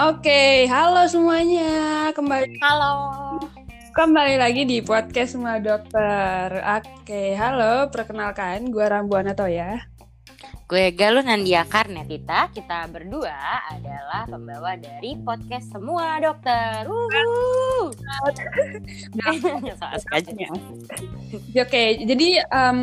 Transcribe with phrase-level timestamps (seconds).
[0.00, 2.08] Oke, halo semuanya.
[2.16, 3.36] Kembali Halo.
[3.92, 6.56] kembali lagi di podcast semua dokter.
[6.80, 7.92] Oke, halo.
[7.92, 9.76] Perkenalkan, gue Rambuana Toya.
[10.64, 12.48] Gue Galuh Nandia Karnetita.
[12.48, 16.88] Kita berdua adalah pembawa dari podcast Semua Dokter.
[16.88, 17.92] Wuhu.
[21.60, 22.78] Oke, jadi em,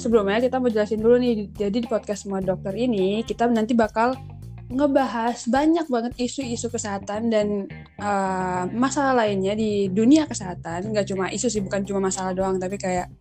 [0.00, 1.52] sebelumnya kita mau jelasin dulu nih.
[1.52, 4.16] Jadi di podcast semua dokter ini kita nanti bakal
[4.72, 7.68] ngebahas banyak banget isu-isu kesehatan dan
[8.00, 10.90] eh, masalah lainnya di dunia kesehatan.
[10.90, 13.12] Nggak cuma isu sih, bukan cuma masalah doang, tapi kayak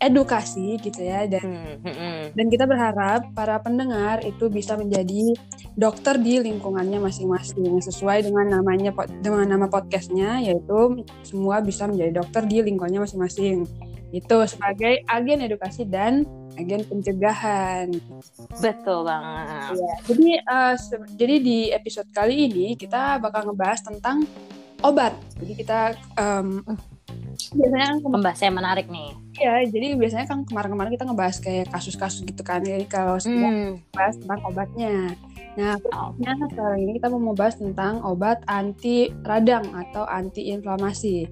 [0.00, 1.26] edukasi gitu ya.
[1.26, 2.20] Dan Hmm, hmm, hmm.
[2.36, 5.34] Dan kita berharap para pendengar itu bisa menjadi
[5.74, 12.46] dokter di lingkungannya masing-masing sesuai dengan namanya dengan nama podcastnya yaitu semua bisa menjadi dokter
[12.46, 13.66] di lingkungannya masing-masing.
[14.10, 17.94] Itu sebagai agen edukasi dan agen pencegahan.
[18.58, 19.78] Betul banget.
[19.78, 20.28] Ya, jadi
[20.76, 24.26] se- jadi di episode kali ini kita bakal ngebahas tentang
[24.80, 25.14] obat.
[25.38, 25.78] Jadi kita
[26.16, 26.66] em,
[27.50, 29.10] biasanya kan Pembahasan yang menarik nih.
[29.36, 32.60] Iya, jadi biasanya kan kemarin-kemarin kita ngebahas kayak kasus-kasus gitu kan.
[32.60, 33.78] Jadi kalau Hmm.
[33.90, 35.14] bahas tentang obatnya.
[35.50, 36.14] Nah, Oh.
[36.14, 41.26] khususnya sekarang ini kita mau membahas tentang obat anti radang atau anti inflamasi.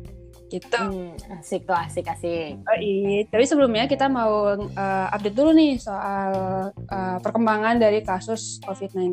[0.49, 0.81] Gitu.
[0.81, 2.57] Hmm, asik tuh, asik, asik.
[2.65, 3.29] Oh, iya.
[3.29, 6.33] Tapi sebelumnya kita mau eh, update dulu nih soal
[6.75, 9.13] eh, perkembangan dari kasus COVID-19.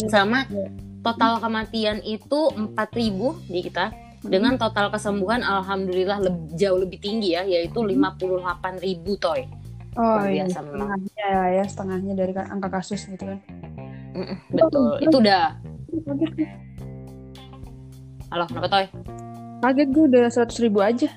[0.09, 0.69] Sama Iya.
[1.03, 3.93] total kematian itu 4 ribu di kita.
[4.21, 9.47] Dengan total kesembuhan alhamdulillah leb- jauh lebih tinggi ya, yaitu 58 ribu toy.
[9.95, 13.39] oh iya, setengahnya ya, ya, setengahnya dari angka kasus gitu kan.
[14.51, 15.57] Betul, itu udah.
[18.29, 18.87] Halo, kenapa toy?
[19.57, 21.09] kaget gue udah seratus ribu aja.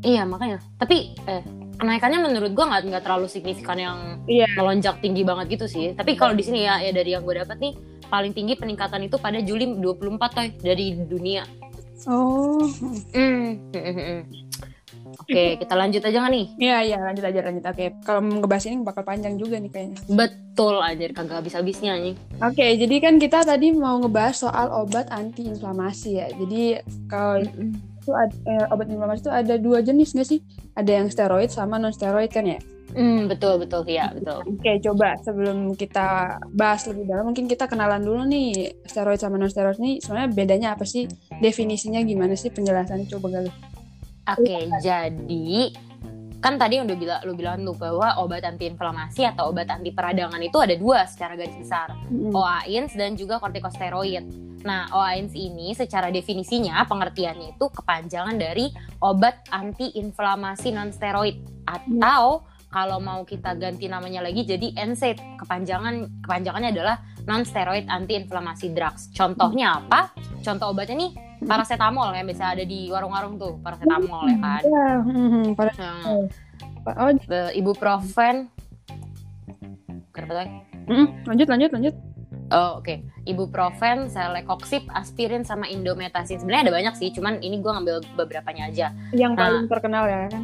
[0.00, 0.62] Iya makanya.
[0.78, 1.42] Tapi eh,
[1.76, 4.48] kenaikannya menurut gua nggak nggak terlalu signifikan yang Iya.
[4.56, 5.92] melonjak tinggi banget gitu sih.
[5.92, 7.72] Tapi kalau di sini ya, ya dari yang gue dapat nih
[8.06, 11.44] paling tinggi peningkatan itu pada Juli 24 toy dari dunia.
[12.06, 12.62] Oh,
[13.12, 13.72] hmm.
[15.16, 16.46] Oke, kita lanjut aja nggak nih?
[16.60, 17.64] iya iya lanjut aja lanjut.
[17.64, 19.96] Oke, kalau mau ngebahas ini bakal panjang juga nih kayaknya.
[20.06, 22.14] Betul aja, kagak habis-habisnya nih.
[22.38, 26.28] Oke, jadi kan kita tadi mau ngebahas soal obat anti inflamasi ya.
[26.30, 27.42] Jadi kalau
[28.06, 30.38] itu ad- eh, obat inflamasi itu ada dua jenis nggak sih?
[30.78, 32.62] Ada yang steroid sama non steroid kan ya?
[32.94, 34.46] Hmm, betul betul ya betul.
[34.46, 39.50] Oke, coba sebelum kita bahas lebih dalam, mungkin kita kenalan dulu nih steroid sama non
[39.50, 41.10] steroid ini sebenarnya bedanya apa sih?
[41.42, 43.10] Definisinya gimana sih penjelasannya?
[43.10, 43.54] Coba galuh.
[44.26, 45.70] Oke, jadi
[46.40, 50.56] kan tadi udah bilang lu bilang tuh bahwa obat antiinflamasi atau obat anti peradangan itu
[50.60, 51.96] ada dua secara garis besar.
[52.12, 52.32] Mm-mm.
[52.32, 54.24] OAINS dan juga kortikosteroid.
[54.66, 63.22] Nah, OAINS ini secara definisinya pengertiannya itu kepanjangan dari obat anti-inflamasi non-steroid atau kalau mau
[63.22, 65.40] kita ganti namanya lagi jadi NSAID.
[65.40, 69.08] Kepanjangan kepanjangannya adalah non-steroid anti-inflamasi drugs.
[69.14, 70.12] Contohnya apa?
[70.44, 74.62] Contoh obatnya nih paracetamol yang biasa ada di warung-warung tuh, paracetamol ya kan.
[74.64, 78.48] Ya, hmm, pada Nah, oh, eh, ibuprofen
[80.16, 80.48] Kenapa tuh?
[80.88, 81.94] Mm, lanjut lanjut lanjut.
[82.54, 82.86] Oh, oke.
[82.86, 82.98] Okay.
[83.26, 86.40] Ibuprofen, Celecoxib, aspirin sama indomethacin.
[86.40, 88.86] Sebenarnya ada banyak sih, cuman ini gue ngambil beberapanya aja.
[89.12, 90.42] Yang nah, paling terkenal ya kan?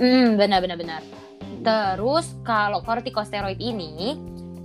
[0.00, 1.02] Hmm, benar benar benar.
[1.62, 4.16] Terus kalau kortikosteroid ini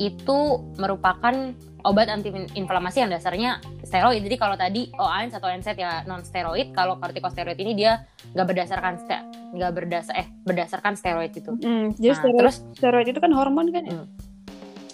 [0.04, 4.24] itu merupakan obat anti inflamasi yang dasarnya steroid.
[4.24, 8.04] Jadi kalau tadi OAN atau NSAID ya non steroid, kalau kortikosteroid ini dia
[8.36, 9.00] nggak berdasarkan
[9.54, 11.52] nggak berdasar eh berdasarkan steroid itu.
[11.60, 13.94] Mm, jadi nah, steroid, terus steroid itu kan hormon kan ya?
[13.96, 14.08] Mm,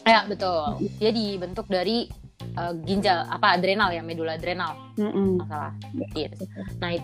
[0.09, 0.89] Ya betul.
[0.97, 2.09] Dia dibentuk dari
[2.57, 4.73] uh, ginjal apa adrenal ya medula adrenal.
[4.97, 5.37] Mm-mm.
[5.37, 5.73] Masalah.
[6.17, 6.33] Yes.
[6.81, 6.97] Nah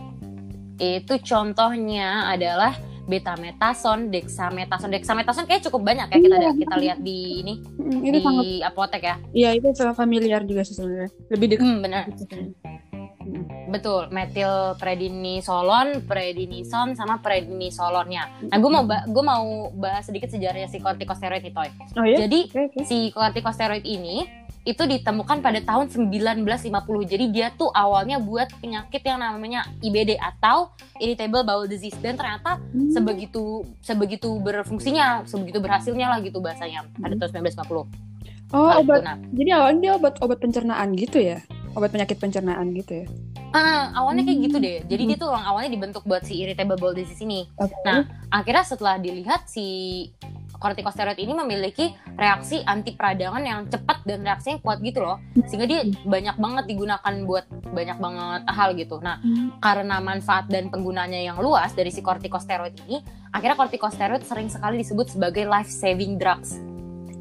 [0.81, 2.73] itu contohnya adalah
[3.05, 4.89] betametason, dexametason.
[4.91, 6.51] Dexametason kayak cukup banyak ya kita iya.
[6.53, 9.15] kita lihat di ini ini di sangat, apotek ya.
[9.31, 11.11] Iya itu familiar juga sih sebenarnya.
[11.31, 11.65] Lebih dekat.
[11.65, 12.03] Hmm, benar.
[13.65, 18.29] Betul, metil prednisolon, prednison sama prednisolonnya.
[18.53, 21.57] Nah, gue mau gue mau bahas sedikit sejarahnya si kortikosteroid itu.
[21.97, 22.29] Oh, iya?
[22.29, 22.83] Jadi okay, okay.
[22.85, 26.41] si kortikosteroid ini itu ditemukan pada tahun 1950.
[27.05, 32.57] Jadi dia tuh awalnya buat penyakit yang namanya IBD atau irritable bowel disease dan ternyata
[32.73, 32.91] hmm.
[32.91, 37.21] sebegitu sebegitu berfungsinya, sebegitu berhasilnya lah gitu bahasanya pada hmm.
[37.21, 38.53] tahun 1950.
[38.53, 39.01] Oh, obat.
[39.05, 39.17] Nah.
[39.31, 41.39] Jadi awalnya dia obat-obat pencernaan gitu ya?
[41.75, 43.05] obat penyakit pencernaan gitu ya?
[43.55, 44.83] Ah, awalnya kayak gitu deh.
[44.83, 45.09] Jadi hmm.
[45.11, 47.47] dia tuh awalnya dibentuk buat si irritable bowel disease ini.
[47.55, 47.83] Okay.
[47.87, 49.67] Nah, akhirnya setelah dilihat si
[50.65, 55.21] kortikosteroid ini memiliki reaksi anti peradangan yang cepat dan reaksinya kuat gitu loh.
[55.45, 58.97] Sehingga dia banyak banget digunakan buat banyak banget hal gitu.
[58.97, 59.61] Nah, hmm.
[59.61, 65.13] karena manfaat dan penggunanya yang luas dari si kortikosteroid ini, akhirnya kortikosteroid sering sekali disebut
[65.13, 66.57] sebagai life saving drugs.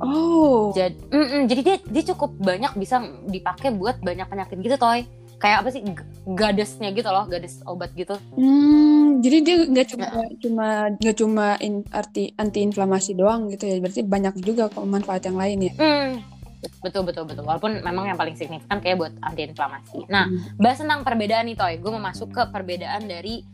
[0.01, 0.75] Oh.
[0.75, 2.99] Jadi, mm -mm, jadi dia dia cukup banyak bisa
[3.29, 5.07] dipakai buat banyak penyakit gitu, toy.
[5.39, 5.83] Kayak apa sih
[6.25, 8.17] gadesnya gitu loh, gades obat gitu.
[8.37, 10.27] Hmm, jadi dia nggak cuma ya.
[10.41, 10.67] cuma
[10.97, 13.77] nggak cuma in, arti anti inflamasi doang gitu ya.
[13.83, 15.73] Berarti banyak juga kok manfaat yang lain ya.
[15.77, 16.35] Hmm.
[16.81, 17.45] Betul betul betul.
[17.45, 20.09] Walaupun memang yang paling signifikan kayak buat anti inflamasi.
[20.09, 20.57] Nah, hmm.
[20.57, 21.77] bahas tentang perbedaan nih toy.
[21.77, 23.45] Gue mau masuk ke perbedaan dari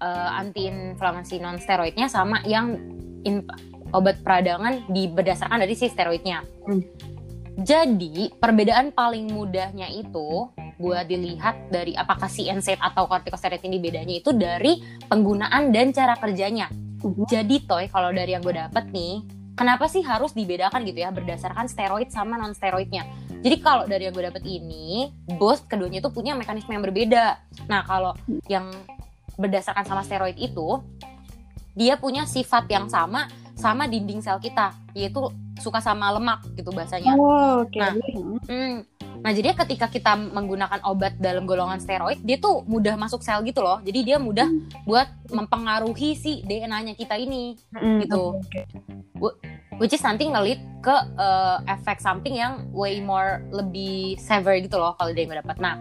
[0.00, 2.76] uh, eh, anti inflamasi non steroidnya sama yang
[3.24, 3.44] in,
[3.92, 6.42] obat peradangan di berdasarkan dari si steroidnya.
[6.66, 6.82] Hmm.
[7.54, 14.14] Jadi perbedaan paling mudahnya itu buat dilihat dari apakah si NSAID atau kortikosteroid ini bedanya
[14.18, 16.68] itu dari penggunaan dan cara kerjanya.
[17.04, 19.22] Uh Jadi toy kalau dari yang gue dapet nih,
[19.54, 23.04] kenapa sih harus dibedakan gitu ya berdasarkan steroid sama non steroidnya?
[23.44, 27.36] Jadi kalau dari yang gue dapet ini, bos keduanya itu punya mekanisme yang berbeda.
[27.68, 28.16] Nah kalau
[28.48, 28.72] yang
[29.36, 30.80] berdasarkan sama steroid itu,
[31.76, 37.14] dia punya sifat yang sama sama dinding sel kita yaitu suka sama lemak gitu bahasanya.
[37.14, 37.80] Oh, okay.
[37.82, 37.92] Nah,
[38.50, 38.93] mm,
[39.24, 43.64] nah jadi ketika kita menggunakan obat dalam golongan steroid dia tuh mudah masuk sel gitu
[43.64, 43.80] loh.
[43.80, 44.46] Jadi dia mudah
[44.84, 48.36] buat mempengaruhi si DNA-nya kita ini mm, gitu.
[48.44, 48.68] Okay.
[49.80, 54.92] Which is nanti ngelit ke uh, efek samping yang way more lebih severe gitu loh
[55.00, 55.56] kalau dia nggak dapat.
[55.58, 55.76] Nah,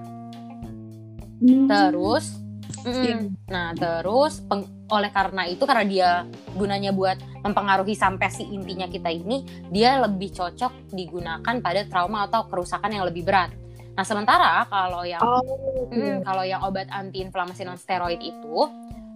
[1.44, 1.68] mm.
[1.68, 2.43] terus
[2.82, 6.10] Mm Nah, terus peng, oleh karena itu karena dia
[6.58, 12.50] gunanya buat mempengaruhi sampai si intinya kita ini, dia lebih cocok digunakan pada trauma atau
[12.50, 13.54] kerusakan yang lebih berat.
[13.94, 15.46] Nah, sementara kalau yang oh,
[15.94, 18.66] mm, kalau yang obat anti inflamasi non steroid itu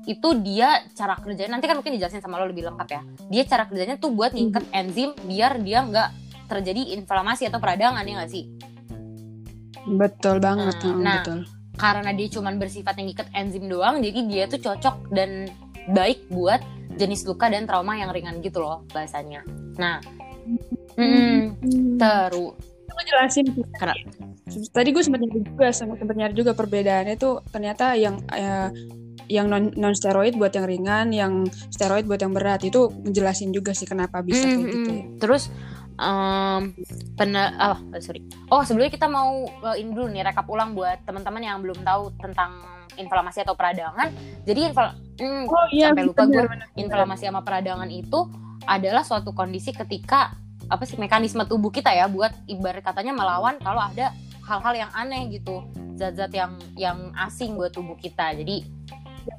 [0.08, 3.02] itu dia cara kerjanya nanti kan mungkin dijelasin sama lo lebih lengkap ya.
[3.28, 4.80] Dia cara kerjanya tuh buat ngikat mm.
[4.80, 6.10] enzim biar dia nggak
[6.48, 8.46] terjadi inflamasi atau peradangan ya nggak sih?
[9.88, 14.44] Betul banget, nah, nah betul karena dia cuma bersifat yang ikat enzim doang jadi dia
[14.50, 15.48] tuh cocok dan
[15.94, 16.60] baik buat
[16.98, 19.46] jenis luka dan trauma yang ringan gitu loh bahasanya.
[19.78, 20.02] Nah
[20.98, 21.62] hmm,
[22.02, 22.58] terus
[22.90, 23.46] aku jelasin
[23.78, 23.96] karena
[24.74, 28.74] tadi gue sempat nyari juga sempat nyari juga perbedaannya tuh ternyata yang eh,
[29.28, 33.76] yang non non steroid buat yang ringan, yang steroid buat yang berat itu ngejelasin juga
[33.76, 34.92] sih kenapa bisa kayak gitu.
[34.92, 35.04] Ya.
[35.20, 35.44] Terus
[35.98, 36.62] um,
[37.18, 38.24] pernah oh sorry.
[38.50, 42.14] Oh sebelumnya kita mau uh, ini dulu nih rekap ulang buat teman-teman yang belum tahu
[42.22, 42.62] tentang
[42.98, 44.10] inflamasi atau peradangan.
[44.46, 44.88] Jadi infl
[45.22, 46.44] hmm, oh, iya, sampai lupa gue
[46.78, 48.26] inflamasi sama peradangan itu
[48.66, 50.34] adalah suatu kondisi ketika
[50.68, 54.12] apa sih mekanisme tubuh kita ya buat ibarat katanya melawan kalau ada
[54.44, 55.66] hal-hal yang aneh gitu.
[55.98, 58.38] Zat-zat yang yang asing buat tubuh kita.
[58.38, 58.66] Jadi
[59.26, 59.36] ya,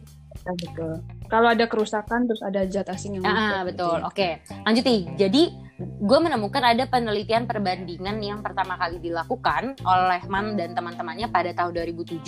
[0.54, 1.02] betul.
[1.28, 4.00] Kalau ada kerusakan terus ada zat asing yang ah, betul.
[4.06, 4.62] Oke okay.
[4.64, 5.67] lanjut nih jadi
[5.98, 11.74] gue menemukan ada penelitian perbandingan yang pertama kali dilakukan oleh Man dan teman-temannya pada tahun
[11.74, 12.22] 2007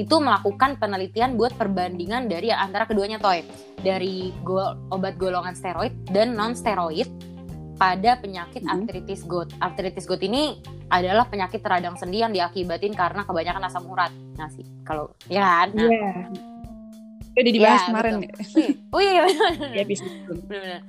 [0.00, 3.44] itu melakukan penelitian buat perbandingan dari antara keduanya toy
[3.84, 7.04] dari go obat golongan steroid dan non steroid
[7.76, 8.72] pada penyakit hmm.
[8.72, 9.50] artritis gout.
[9.58, 14.14] Artritis gout ini adalah penyakit radang sendi yang diakibatin karena kebanyakan asam urat.
[14.38, 15.68] Nah sih, kalau ya kan.
[15.74, 16.30] Nah, yeah.
[17.32, 18.12] Udah dibahas ya, kemarin.
[18.22, 18.70] Betul.
[18.92, 19.52] Oh iya, iya benar.
[19.80, 20.04] Ya bisa.
[20.30, 20.80] Benar-benar.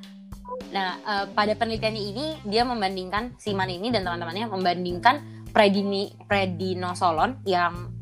[0.73, 5.15] Nah, uh, pada penelitian ini dia membandingkan Siman ini dan teman-temannya membandingkan
[5.53, 7.93] predini prednisolon yang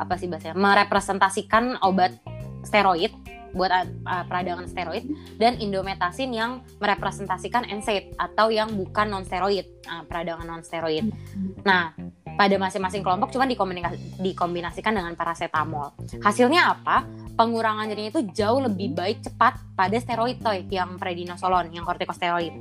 [0.00, 2.16] apa sih bahasanya merepresentasikan obat
[2.66, 3.12] steroid
[3.54, 5.06] buat uh, peradangan steroid
[5.38, 11.06] dan indometasin yang merepresentasikan NSAID atau yang bukan non steroid uh, peradangan non steroid.
[11.62, 11.94] Nah,
[12.34, 13.46] pada masing-masing kelompok cuma
[14.18, 15.94] dikombinasikan dengan paracetamol.
[16.18, 17.06] Hasilnya apa?
[17.34, 22.54] Pengurangan nyerinya itu jauh lebih baik cepat pada steroid toy yang prednisolon, yang kortikosteroid.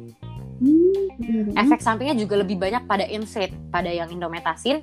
[0.63, 1.53] Hmm.
[1.53, 4.81] Efek sampingnya juga lebih banyak pada NSAID, pada yang indometasin.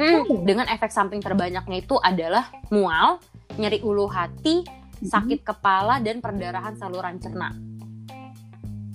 [0.00, 0.40] Hmm, oh.
[0.48, 3.20] dengan efek samping terbanyaknya itu adalah mual,
[3.60, 4.64] nyeri ulu hati,
[5.04, 7.52] sakit kepala dan perdarahan saluran cerna.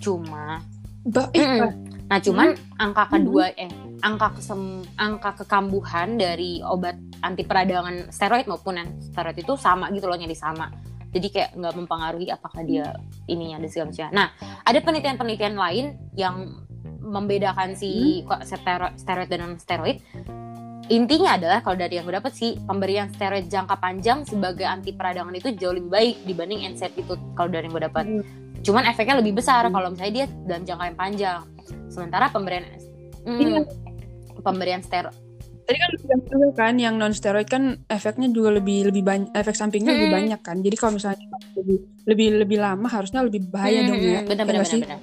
[0.01, 0.59] Cuma
[1.05, 2.77] ba mm, Nah, cuman hmm.
[2.77, 3.71] angka kedua eh
[4.05, 10.05] angka kesem angka kekambuhan dari obat anti peradangan steroid maupun yang steroid itu sama gitu
[10.05, 10.69] loh nyari sama.
[11.15, 12.91] Jadi kayak nggak mempengaruhi apakah dia
[13.25, 14.07] ininya ada segala macam.
[14.11, 14.27] Nah,
[14.67, 16.35] ada penelitian-penelitian lain yang
[17.01, 18.97] membedakan si hmm.
[18.97, 20.01] steroid dan non steroid
[20.85, 25.33] intinya adalah kalau dari yang gue dapet sih pemberian steroid jangka panjang sebagai anti peradangan
[25.33, 28.05] itu jauh lebih baik dibanding NSAID itu kalau dari yang gue dapet.
[28.05, 28.21] Hmm.
[28.61, 29.73] Cuman efeknya lebih besar hmm.
[29.73, 31.41] kalau misalnya dia dalam jangka yang panjang.
[31.89, 32.65] Sementara pemberian
[33.25, 33.61] hmm, iya.
[34.41, 35.25] pemberian steroid
[35.65, 36.15] Tadi kan juga
[36.53, 39.97] kan yang non steroid kan efeknya juga lebih lebih banyak efek sampingnya hmm.
[39.97, 40.61] lebih banyak kan.
[40.61, 41.25] Jadi kalau misalnya
[41.57, 43.89] lebih lebih lebih lama harusnya lebih bahaya hmm.
[43.89, 44.21] dong ya.
[44.29, 44.99] Benar benar benar benar.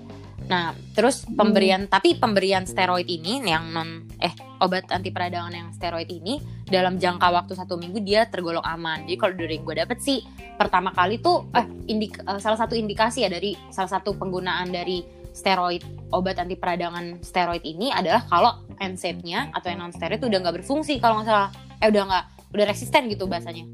[0.47, 1.35] Nah, terus hmm.
[1.35, 1.91] pemberian hmm.
[1.91, 4.31] tapi pemberian steroid ini yang non eh
[4.63, 9.03] obat anti peradangan yang steroid ini dalam jangka waktu satu minggu dia tergolong aman.
[9.03, 10.23] Jadi kalau dari yang gue dapet sih
[10.55, 15.22] pertama kali tuh eh indik, uh, salah satu indikasi ya dari salah satu penggunaan dari
[15.33, 20.39] steroid obat anti peradangan steroid ini adalah kalau NSAID-nya atau yang non steroid itu udah
[20.45, 21.49] nggak berfungsi kalau nggak salah
[21.83, 23.65] eh udah nggak udah resisten gitu bahasanya.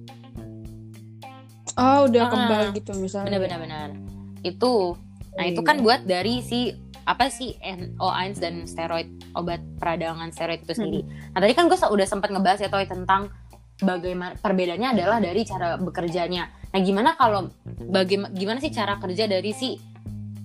[1.79, 3.37] Oh udah uh, kebal gitu misalnya.
[3.37, 3.89] Benar-benar benar.
[4.43, 4.99] Itu
[5.39, 5.85] Nah, itu kan iya.
[5.87, 6.75] buat dari si
[7.07, 11.07] apa sih NOAINS dan steroid obat peradangan steroid itu sendiri.
[11.07, 11.39] Hmm.
[11.39, 13.31] Nah, tadi kan gue udah sempat ngebahas ya Toy tentang
[13.79, 16.51] bagaimana perbedaannya adalah dari cara bekerjanya.
[16.75, 19.79] Nah, gimana kalau bagaimana gimana sih cara kerja dari si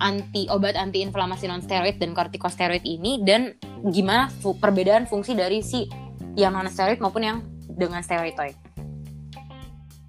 [0.04, 3.56] anti obat anti inflamasi non steroid dan kortikosteroid ini dan
[3.88, 5.88] gimana fu perbedaan fungsi dari si
[6.36, 7.38] yang non steroid maupun yang
[7.72, 8.36] dengan steroid?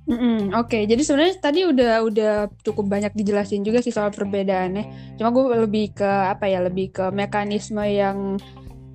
[0.05, 0.83] Mm -hmm, Oke, okay.
[0.85, 5.17] jadi sebenarnya tadi udah udah cukup banyak dijelasin juga sih soal perbedaannya.
[5.17, 8.37] Cuma gue lebih ke apa ya, lebih ke mekanisme yang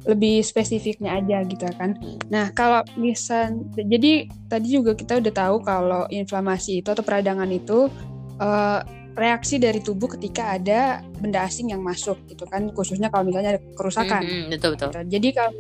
[0.05, 1.97] lebih spesifiknya aja gitu kan.
[2.29, 7.89] Nah kalau misal, jadi tadi juga kita udah tahu kalau inflamasi itu atau peradangan itu
[8.37, 8.79] uh,
[9.17, 13.61] reaksi dari tubuh ketika ada benda asing yang masuk gitu kan, khususnya kalau misalnya ada
[13.73, 14.21] kerusakan.
[14.23, 14.89] Mm -hmm, betul betul.
[15.05, 15.51] Jadi kalau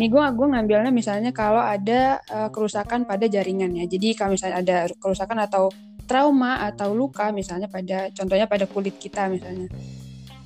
[0.00, 3.84] ini gue gue ngambilnya misalnya kalau ada uh, kerusakan pada jaringan ya.
[3.84, 5.68] Jadi kalau misalnya ada kerusakan atau
[6.08, 9.68] trauma atau luka misalnya pada contohnya pada kulit kita misalnya.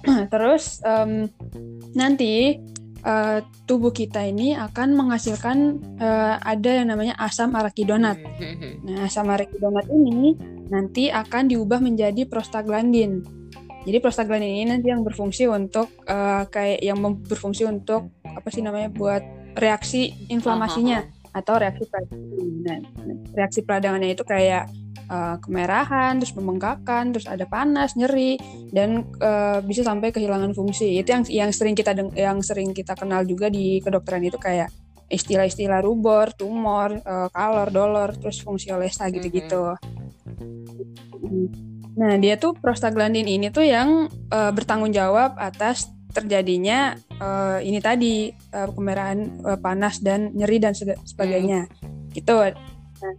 [0.33, 1.31] Terus um,
[1.95, 2.59] nanti
[3.05, 8.19] uh, tubuh kita ini akan menghasilkan uh, ada yang namanya asam arakidonat.
[8.83, 10.35] Nah, asam arakidonat ini
[10.73, 13.23] nanti akan diubah menjadi prostaglandin.
[13.85, 18.89] Jadi prostaglandin ini nanti yang berfungsi untuk uh, kayak yang berfungsi untuk apa sih namanya
[18.89, 19.23] buat
[19.55, 21.14] reaksi inflamasinya.
[21.35, 22.49] Atau reaksi peradangan.
[22.63, 22.79] Nah,
[23.35, 24.71] reaksi peradangannya itu kayak
[25.11, 28.39] uh, kemerahan, terus pembengkakan, terus ada panas, nyeri,
[28.71, 31.03] dan uh, bisa sampai kehilangan fungsi.
[31.03, 34.71] Itu yang yang sering kita yang sering kita kenal juga di kedokteran itu kayak
[35.13, 39.77] istilah-istilah rubor, tumor, uh, kalor, dolor, terus fungsiolesa gitu-gitu.
[41.21, 41.75] Mm-hmm.
[41.95, 48.31] Nah, dia tuh prostaglandin ini tuh yang uh, bertanggung jawab atas terjadinya uh, ini tadi
[48.55, 52.15] uh, kemerahan uh, panas dan nyeri dan sebagainya hmm.
[52.15, 53.15] gitu nah,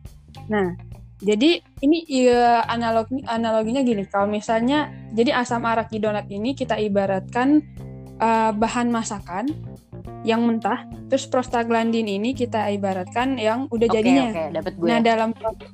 [0.47, 0.67] nah
[1.19, 7.63] jadi ini ya, analog analoginya gini kalau misalnya jadi asam arakidonat ini kita ibaratkan
[8.19, 9.51] uh, bahan masakan
[10.25, 14.87] yang mentah terus prostaglandin ini kita ibaratkan yang udah okay, jadinya okay, dapet gue.
[14.89, 15.69] nah dalam proses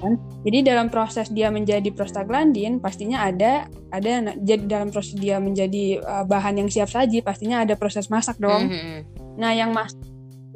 [0.00, 6.00] kan jadi dalam proses dia menjadi prostaglandin pastinya ada ada jadi dalam proses dia menjadi
[6.02, 8.68] uh, bahan yang siap saji pastinya ada proses masak dong.
[8.68, 8.98] Mm-hmm.
[9.36, 9.92] nah yang mas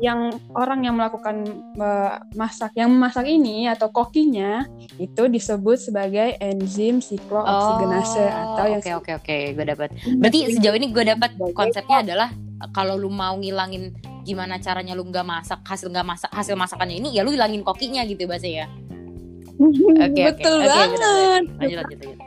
[0.00, 1.44] yang orang yang melakukan
[1.76, 4.64] uh, masak yang memasak ini atau kokinya
[4.96, 10.76] itu disebut sebagai enzim siklooksigenase oh, atau yang oke oke oke gue dapat berarti sejauh
[10.80, 12.32] ini gue dapat konsepnya adalah
[12.72, 13.92] kalau lu mau ngilangin
[14.24, 18.00] gimana caranya lu nggak masak hasil nggak masak hasil masakannya ini ya lu hilangin kokinya
[18.08, 18.66] gitu bahasa ya
[19.60, 20.68] okay, Betul okay.
[20.68, 21.42] banget.
[21.60, 22.18] Okay, lanjut, lanjut,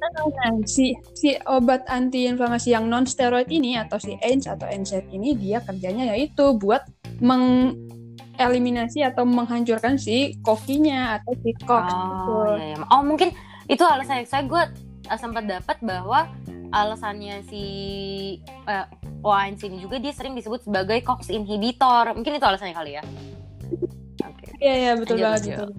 [0.00, 5.12] Nah, si si obat anti inflamasi yang non steroid ini atau si ANS atau NSAID
[5.12, 6.88] ini dia kerjanya yaitu buat
[7.20, 11.84] mengeliminasi atau menghancurkan si kokinya atau si COX.
[11.92, 12.84] Oh, iya, iya.
[12.88, 13.36] oh mungkin
[13.68, 14.62] itu alasan saya gue
[15.04, 16.32] uh, sempat dapat bahwa
[16.72, 17.64] alasannya si
[18.64, 18.88] uh,
[19.20, 22.16] OANC ini juga dia sering disebut sebagai COX inhibitor.
[22.16, 23.04] Mungkin itu alasannya kali ya.
[24.60, 25.70] Iya iya betul banget betul.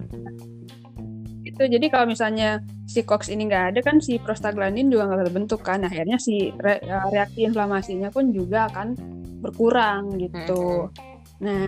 [1.42, 5.60] Itu jadi kalau misalnya si COX ini nggak ada kan si prostaglandin juga nggak terbentuk
[5.60, 5.82] kan.
[5.84, 8.94] Akhirnya si re ya, reaksi inflamasinya pun juga akan
[9.42, 10.88] berkurang gitu.
[11.42, 11.44] Hmm.
[11.44, 11.66] Nah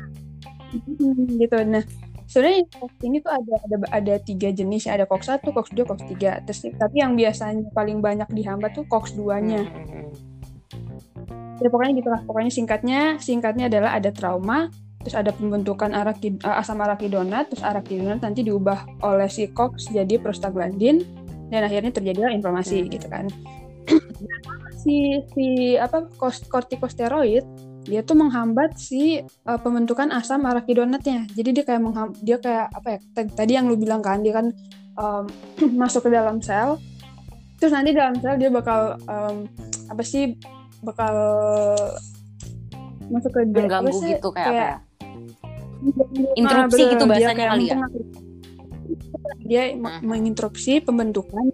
[1.39, 1.59] gitu.
[1.67, 1.83] Nah
[2.25, 6.01] sebenarnya COX ini tuh ada ada ada tiga jenis ada COX satu, COX dua, COX
[6.07, 6.41] tiga.
[6.47, 9.67] Terus tapi yang biasanya paling banyak dihambat tuh COX duanya.
[9.67, 10.11] Hmm.
[11.63, 12.21] Ya pokoknya gitulah.
[12.27, 14.71] Pokoknya singkatnya singkatnya adalah ada trauma,
[15.05, 21.05] terus ada pembentukan uh, asam arakidonat, terus arakidonat nanti diubah oleh si COX jadi prostaglandin
[21.53, 22.89] dan akhirnya terjadilah inflamasi hmm.
[22.89, 23.29] gitu kan.
[24.85, 26.09] si si apa
[26.49, 27.45] kortikosteroid
[27.85, 31.29] dia tuh menghambat si uh, pembentukan asam arakidonatnya.
[31.37, 32.99] Jadi dia kayak mengham, dia kayak apa ya?
[33.29, 34.57] Tadi yang lu bilang kan dia kan
[34.97, 35.29] um,
[35.81, 36.81] masuk ke dalam sel.
[37.61, 39.45] Terus nanti dalam sel dia bakal um,
[39.93, 40.33] apa sih
[40.81, 41.15] bakal
[43.13, 44.77] masuk ke mengganggu gitu kayak, kayak apa ya?
[46.35, 47.77] Interupsi nah, gitu bahasanya kali ya
[49.45, 50.01] dia uh-huh.
[50.01, 51.53] menginterupsi pembentukan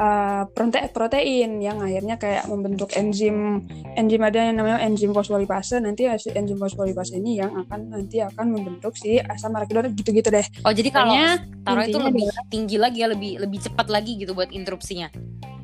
[0.00, 3.64] uh, prote protein yang akhirnya kayak membentuk enzim
[3.96, 8.96] enzim ada yang namanya enzim fosfolipase nanti enzim fosfolipase ini yang akan nanti akan membentuk
[8.96, 10.44] si asam arachidonat gitu-gitu deh.
[10.64, 11.16] Oh jadi kalau
[11.64, 15.08] taruh itu lebih adalah, tinggi lagi ya lebih lebih cepat lagi gitu buat interupsinya.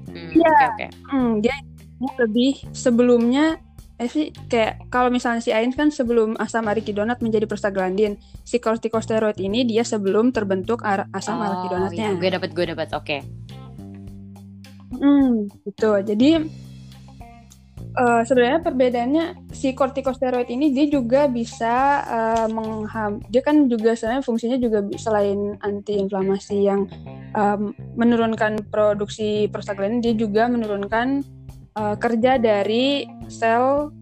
[0.09, 0.88] Hmm, ya, okay, okay.
[1.12, 1.56] Hmm, dia
[2.21, 3.61] lebih sebelumnya
[3.97, 9.41] eh sih kayak kalau misalnya si Ain kan sebelum asam arachidonat menjadi prostaglandin, si kortikosteroid
[9.41, 12.12] ini dia sebelum terbentuk asam oh, arachidonatnya.
[12.12, 12.21] Iya.
[12.21, 13.05] Gue dapat gue dapat, oke.
[13.09, 13.21] Okay.
[15.00, 15.93] Hmm, gitu.
[16.05, 16.31] Jadi
[17.97, 24.25] uh, sebenarnya perbedaannya si kortikosteroid ini dia juga bisa uh, mengham dia kan juga sebenarnya
[24.25, 26.85] fungsinya juga selain antiinflamasi yang
[27.33, 31.25] um, menurunkan produksi prostaglandin dia juga menurunkan
[31.76, 33.92] uh, kerja dari sel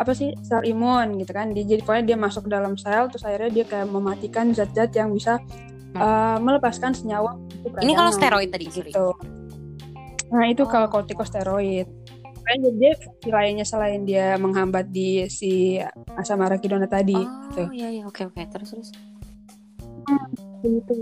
[0.00, 1.52] apa sih sel imun gitu kan.
[1.52, 5.12] Dia jadi pokoknya dia masuk ke dalam sel terus akhirnya dia kayak mematikan zat-zat yang
[5.12, 5.38] bisa
[6.00, 7.36] uh, melepaskan senyawa
[7.84, 9.12] ini kalau steroid tadi gitu.
[10.30, 10.68] nah itu oh.
[10.70, 11.90] kalau kortikosteroid.
[12.40, 12.92] Kayaknya dia
[13.30, 15.78] lainnya selain dia menghambat di si
[16.18, 17.62] asam arakidona tadi oh gitu.
[17.74, 18.02] iya iya.
[18.08, 18.40] Oke oke.
[18.48, 18.88] Terus terus.
[20.08, 20.26] Hmm,
[20.64, 20.94] gitu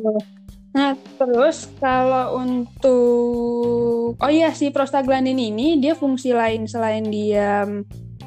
[0.77, 7.65] Nah, terus kalau untuk oh iya si prostaglandin ini dia fungsi lain selain dia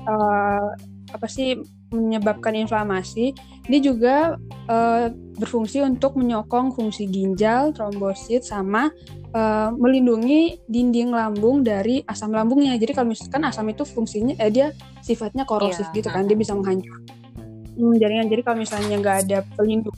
[0.10, 0.68] uh,
[1.12, 1.60] apa sih
[1.92, 3.36] menyebabkan inflamasi,
[3.68, 4.40] dia juga
[4.72, 8.88] uh, berfungsi untuk menyokong fungsi ginjal, trombosit sama
[9.36, 12.80] uh, melindungi dinding lambung dari asam lambungnya.
[12.80, 14.72] Jadi kalau misalkan asam itu fungsinya eh dia
[15.04, 15.96] sifatnya korosif yeah.
[16.00, 17.12] gitu kan, dia bisa menghancurkan
[17.76, 18.28] hmm, jaringan.
[18.32, 19.98] Jadi kalau misalnya nggak ada pelindung,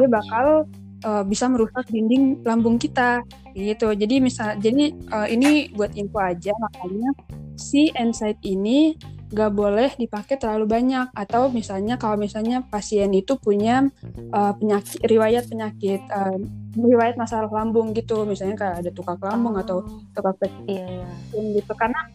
[0.00, 0.64] dia bakal
[1.04, 3.22] uh, bisa merusak dinding lambung kita
[3.54, 3.94] gitu.
[3.94, 7.10] Jadi misal jadi uh, ini buat info aja makanya
[7.58, 8.94] si NSAID ini
[9.28, 13.84] gak boleh dipakai terlalu banyak atau misalnya kalau misalnya pasien itu punya
[14.32, 16.32] uh, penyakit riwayat penyakit uh,
[16.72, 19.62] riwayat masalah lambung gitu misalnya kayak ada tukak lambung oh.
[19.62, 19.84] atau
[20.16, 21.04] tukak iya,
[21.36, 21.60] iya.
[21.60, 22.08] gitu karena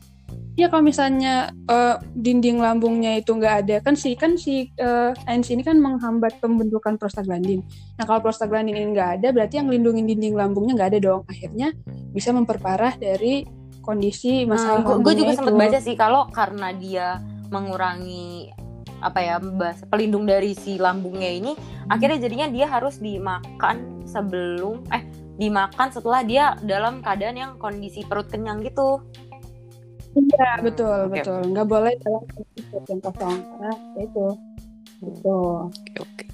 [0.54, 5.50] ya kalau misalnya uh, dinding lambungnya itu nggak ada kan si kan si uh, ANS
[5.50, 7.66] ini kan menghambat pembentukan prostaglandin.
[7.98, 11.22] Nah kalau prostaglandin ini nggak ada berarti yang melindungi dinding lambungnya nggak ada dong.
[11.26, 11.74] Akhirnya
[12.14, 13.46] bisa memperparah dari
[13.84, 14.86] kondisi masalah.
[14.86, 17.20] Nah, gue juga sempat baca sih kalau karena dia
[17.52, 18.54] mengurangi
[19.04, 21.92] apa ya bahasa pelindung dari si lambungnya ini hmm.
[21.92, 28.30] akhirnya jadinya dia harus dimakan sebelum eh dimakan setelah dia dalam keadaan yang kondisi perut
[28.30, 29.02] kenyang gitu.
[30.34, 31.22] Iya betul okay.
[31.22, 34.28] betul nggak boleh dalam perut yang kosong karena ya itu
[35.04, 35.40] gitu.
[35.70, 36.28] Okay, okay.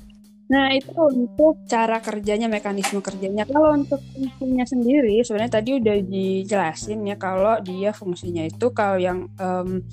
[0.49, 3.45] Nah itu untuk cara kerjanya mekanisme kerjanya.
[3.45, 9.29] Kalau untuk fungsinya sendiri sebenarnya tadi udah dijelasin ya kalau dia fungsinya itu kalau yang
[9.38, 9.83] um,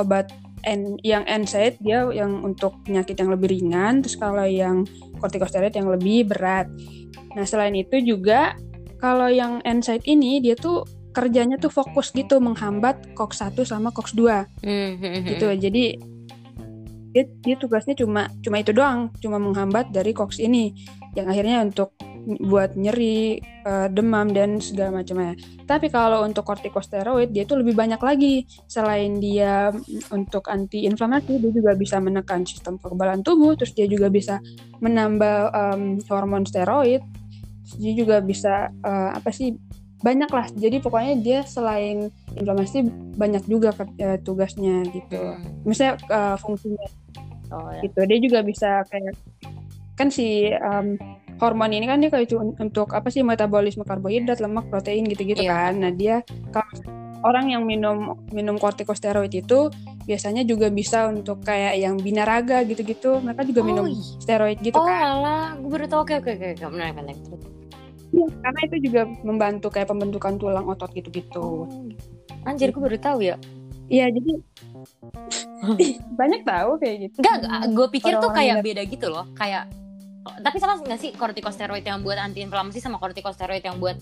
[0.00, 0.32] obat
[0.66, 4.82] N, yang NSAID dia yang untuk penyakit yang lebih ringan, terus kalau yang
[5.22, 6.66] kortikosteroid yang lebih berat.
[7.36, 8.58] Nah selain itu juga
[8.98, 14.14] kalau yang NSAID ini dia tuh kerjanya tuh fokus gitu menghambat COX 1 sama COX
[14.14, 15.24] 2 mm-hmm.
[15.34, 15.84] gitu jadi
[17.08, 20.76] dia, dia tugasnya cuma cuma itu doang cuma menghambat dari COX ini
[21.16, 21.96] yang akhirnya untuk
[22.36, 25.32] buat nyeri, uh, demam dan segala macamnya.
[25.64, 28.44] Tapi kalau untuk kortikosteroid dia tuh lebih banyak lagi.
[28.68, 29.72] Selain dia
[30.12, 34.44] untuk anti inflamasi, dia juga bisa menekan sistem kekebalan tubuh, terus dia juga bisa
[34.84, 37.00] menambah um, hormon steroid.
[37.80, 39.56] Dia juga bisa uh, apa sih
[39.98, 42.86] banyak lah jadi pokoknya dia selain inflamasi
[43.18, 45.66] banyak juga uh, tugasnya gitu hmm.
[45.66, 46.86] misalnya uh, fungsinya
[47.50, 47.82] oh, ya.
[47.86, 49.18] gitu dia juga bisa kayak
[49.98, 50.94] kan si um,
[51.42, 55.50] hormon ini kan dia kayak untuk apa sih metabolisme karbohidrat, lemak, protein gitu-gitu Iya.
[55.54, 55.72] kan.
[55.82, 56.70] Nah, dia kalau
[57.26, 59.70] orang yang minum minum kortikosteroid itu
[60.06, 63.22] biasanya juga bisa untuk kayak yang binaraga gitu-gitu.
[63.22, 64.18] Mereka juga minum Oh, iya.
[64.22, 65.18] steroid gitu oh kan.
[65.18, 66.02] alah, gue baru tau.
[66.02, 66.46] Oke, oke, oke.
[66.58, 66.66] oke.
[66.74, 67.57] Menarik, menarik.
[68.08, 71.66] Iya, karena itu juga membantu kayak pembentukan tulang otot gitu-gitu.
[71.66, 71.68] Oh,
[72.42, 73.36] anjir, gue baru tahu ya.
[73.88, 74.30] Iya, jadi
[76.20, 77.16] banyak tahu kayak gitu.
[77.20, 77.38] Enggak.
[77.70, 79.24] Gue pikir tuh kayak yang- beda gitu loh.
[79.34, 79.68] Kayak
[80.28, 83.96] tapi sama nggak sih kortikosteroid yang buat anti inflamasi sama kortikosteroid yang buat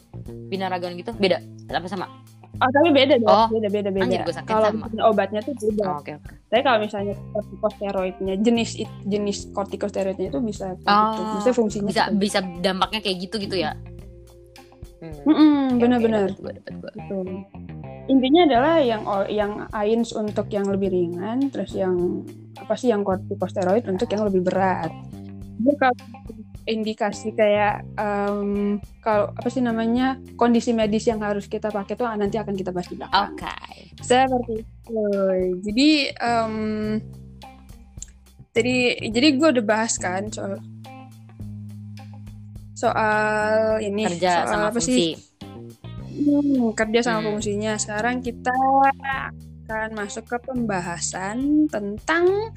[0.50, 1.14] binaragan gitu?
[1.14, 1.38] Beda?
[1.70, 2.10] Apa sama?
[2.56, 4.24] Oh, tapi beda deh, Oh, beda beda beda.
[4.42, 4.72] Kalau
[5.06, 5.82] obatnya tuh beda.
[5.86, 6.30] Oh, Oke, oke.
[6.48, 11.20] Tapi kalau misalnya kortikosteroidnya jenis jenis kortikosteroidnya itu bisa Oh, gitu.
[11.36, 13.76] Maksudnya fungsinya Bisa tuh- bisa dampaknya kayak gitu gitu ya.
[15.26, 15.78] Hmm.
[15.78, 16.34] Benar-benar.
[16.36, 17.18] Gitu.
[18.06, 22.22] Intinya adalah yang yang AINS untuk yang lebih ringan, terus yang
[22.54, 24.94] apa sih yang kortikosteroid untuk yang lebih berat.
[25.80, 25.96] Kalau
[26.66, 32.36] indikasi kayak em, kalau apa sih namanya kondisi medis yang harus kita pakai tuh nanti
[32.38, 33.34] akan kita bahas di belakang.
[33.34, 33.56] Oke.
[34.02, 35.02] Seperti itu.
[35.62, 36.54] Jadi em,
[38.56, 38.76] jadi
[39.12, 40.58] jadi gue udah bahas kan soal
[42.76, 44.92] soal ini Kerja soal sama apa fungsi.
[44.92, 45.12] sih
[46.16, 47.28] Hmm, kerja sama Hmm.
[47.36, 47.76] fungsinya.
[47.76, 48.50] Sekarang kita
[49.68, 52.50] akan masuk ke pembahasan tentang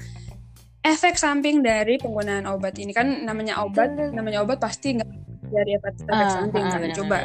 [0.80, 5.08] efek samping dari penggunaan obat ini kan namanya obat, namanya obat pasti nggak
[5.52, 6.90] dari efek, efek Ah, samping ah, kan.
[6.96, 7.16] Coba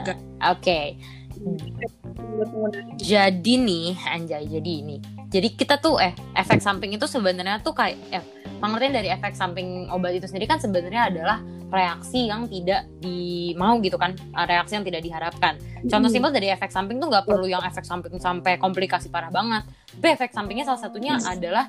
[0.54, 1.00] Oke.
[1.40, 4.98] penggunaan Jadi nih, anjay, jadi ini.
[5.36, 8.24] Jadi kita tuh eh efek samping itu sebenarnya tuh kayak eh,
[8.64, 14.00] pengertian dari efek samping obat itu sendiri kan sebenarnya adalah reaksi yang tidak dimau gitu
[14.00, 15.60] kan, eh, reaksi yang tidak diharapkan.
[15.92, 16.16] Contoh Hmm.
[16.16, 19.68] simpel dari efek samping tuh nggak perlu yang efek samping sampai komplikasi parah banget.
[19.92, 21.68] Tapi efek sampingnya salah satunya adalah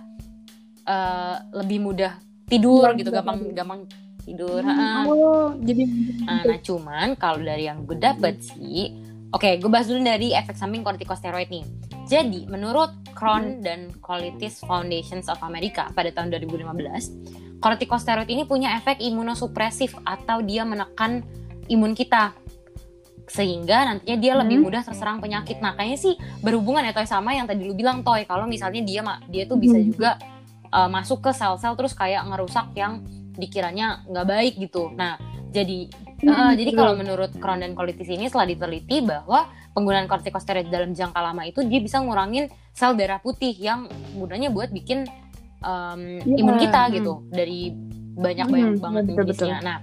[0.86, 2.14] eh, lebih mudah
[2.46, 3.18] tidur gitu, tidur.
[3.18, 3.80] gampang gampang
[4.22, 4.62] tidur.
[4.62, 5.10] Hmm.
[5.10, 5.82] Oh, jadi
[6.22, 8.94] Nah, nah, cuman kalau dari yang gue dapet sih,
[9.30, 11.66] oke, gue bahas dulu dari efek samping kortikosteroid nih.
[12.06, 19.02] Jadi, menurut Crohn dan Colitis Foundations of America pada tahun 2015, kortikosteroid ini punya efek
[19.02, 21.26] imunosupresif atau dia menekan
[21.66, 22.30] imun kita
[23.26, 24.70] sehingga nantinya dia lebih Hmm.
[24.70, 25.58] mudah terserang penyakit.
[25.58, 26.14] Nah, kayaknya sih
[26.46, 29.74] berhubungan ya Toy sama yang tadi lu bilang Toy, kalau misalnya dia dia tuh bisa
[29.74, 29.90] Hmm.
[29.90, 30.10] juga
[30.70, 33.02] uh, masuk ke sel-sel terus kayak ngerusak yang
[33.34, 34.94] dikiranya nggak baik gitu.
[34.94, 35.18] Nah,
[35.50, 40.72] jadi Hmm, uh, jadi kalau menurut Crohn dan colitis ini setelah diteliti bahwa penggunaan kortikosteroid
[40.72, 45.04] dalam jangka lama itu dia bisa ngurangin sel darah putih yang gunanya buat bikin
[45.60, 46.92] um, Iya, imun kita hmm.
[46.96, 47.76] gitu dari
[48.16, 49.56] banyak banyak Hmm, banget betul, jenisnya.
[49.60, 49.78] Nah,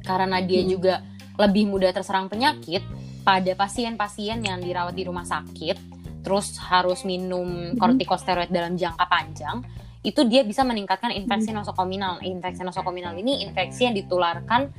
[0.00, 0.70] karena dia Hmm.
[0.72, 0.94] juga
[1.36, 2.80] lebih mudah terserang penyakit
[3.20, 5.76] pada pasien-pasien yang dirawat di rumah sakit,
[6.24, 7.76] terus harus minum Hmm.
[7.76, 9.60] kortikosteroid dalam jangka panjang,
[10.00, 11.60] itu dia bisa meningkatkan infeksi Hmm.
[11.60, 12.24] nosokominal.
[12.24, 14.72] Infeksi nosokominal ini infeksi yang ditularkan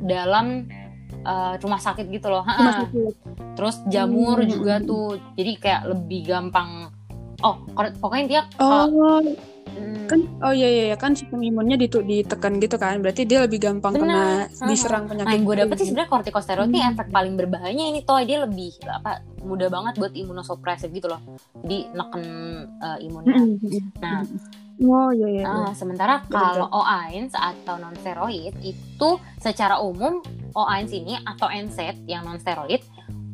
[0.00, 0.64] dalam
[1.28, 2.44] uh, rumah sakit gitu loh.
[2.44, 3.31] Rumah sakit.
[3.62, 4.50] Terus jamur Hmm.
[4.50, 5.06] juga tuh,
[5.38, 6.90] jadi kayak lebih gampang.
[7.38, 8.90] Oh, pokoknya dia Oh,
[9.72, 12.98] hmm, kan oh iya iya iya, kan sistem imunnya ditu- ditekan gitu kan.
[12.98, 14.50] Berarti dia lebih gampang Benar.
[14.50, 15.26] kena diserang penyakit.
[15.26, 15.78] Nah, yang gue dapet gitu.
[15.78, 16.90] sih sebenarnya kortikosteroid ini Hmm.
[16.90, 21.22] efek paling berbahayanya ini toy dia lebih apa mudah banget buat imunosupresif gitu loh.
[21.62, 22.24] Jadi neken
[22.78, 23.38] uh, imunnya.
[23.38, 23.82] Mm, mm, mm.
[23.98, 24.22] Nah,
[24.82, 25.44] Oh iya iya.
[25.46, 30.18] Ah, sementara kalau OAINS atau non steroid itu secara umum
[30.52, 32.82] OAINS ini atau NSAID yang non steroid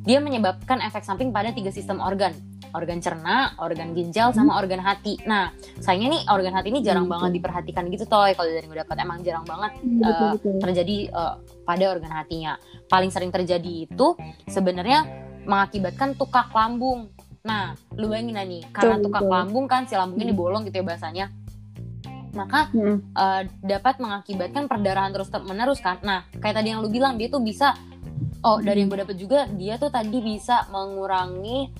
[0.08, 2.32] dia menyebabkan efek samping pada tiga sistem organ
[2.68, 5.16] organ cerna, organ ginjal, sama organ hati.
[5.24, 5.48] Nah,
[5.80, 8.36] sayangnya nih organ hati ini jarang Hmm, banget diperhatikan gitu toy.
[8.36, 10.52] Kalau dari gue dapat emang jarang banget Mm, betul, eh, betul.
[10.60, 12.60] terjadi eh, pada organ hatinya.
[12.84, 14.12] Paling sering terjadi itu
[14.44, 15.08] sebenarnya
[15.48, 17.08] mengakibatkan tukak lambung.
[17.40, 20.36] Nah, lu bayangin lah nih, karena tukak lambung kan si lambungnya Hmm.
[20.36, 21.26] bolong gitu ya bahasanya.
[22.36, 22.68] Maka
[23.16, 26.04] eh, dapat mengakibatkan perdarahan terus menerus kan.
[26.04, 27.72] Nah, kayak tadi yang lu bilang dia tuh bisa
[28.40, 31.70] oh dari yang gue dapet juga dia tuh tadi bisa mengurangi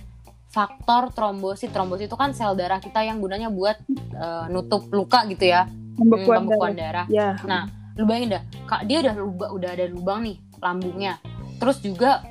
[0.47, 1.69] faktor trombosit.
[1.69, 6.07] Trombosit itu kan sel darah kita yang gunanya buat eh, nutup luka gitu ya, Hmm,
[6.07, 7.05] Pembekuan pembekuan darah.
[7.05, 7.07] darah.
[7.11, 7.29] Ya.
[7.43, 11.13] Nah, lu bayangin dah, kak dia udah lubang, udah ada lubang nih lambungnya.
[11.59, 12.23] Terus juga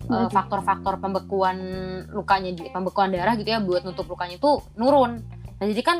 [0.00, 0.30] eh, Hmm.
[0.30, 1.58] faktor-faktor pembekuan
[2.08, 5.20] lukanya, di- pembekuan darah gitu ya buat nutup lukanya itu nurun.
[5.54, 5.98] Nah, jadi kan